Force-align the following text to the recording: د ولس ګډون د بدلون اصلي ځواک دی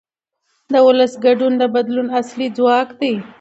د 0.71 0.73
ولس 0.87 1.13
ګډون 1.25 1.53
د 1.57 1.63
بدلون 1.75 2.07
اصلي 2.19 2.47
ځواک 2.57 2.89
دی 2.99 3.13